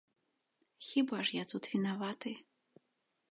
[0.87, 2.31] Хіба ж я тут вінаваты?